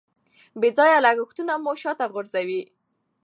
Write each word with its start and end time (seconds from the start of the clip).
بې 0.59 0.69
ځایه 0.77 0.97
لګښتونه 1.05 1.53
مو 1.63 1.73
شاته 1.81 2.05
غورځوي. 2.13 2.61